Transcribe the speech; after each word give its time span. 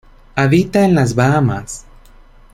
Habita 0.35 0.83
en 0.83 0.95
las 0.95 1.13
Bahamas. 1.13 1.85